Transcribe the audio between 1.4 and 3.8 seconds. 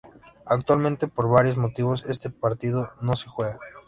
motivos este partido no se juega.